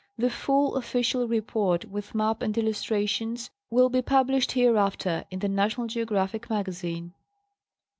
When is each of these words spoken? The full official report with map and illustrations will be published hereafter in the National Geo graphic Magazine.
The 0.17 0.31
full 0.31 0.77
official 0.77 1.27
report 1.27 1.85
with 1.85 2.15
map 2.15 2.41
and 2.41 2.57
illustrations 2.57 3.51
will 3.69 3.87
be 3.87 4.01
published 4.01 4.53
hereafter 4.53 5.25
in 5.29 5.37
the 5.37 5.47
National 5.47 5.85
Geo 5.85 6.05
graphic 6.05 6.49
Magazine. 6.49 7.13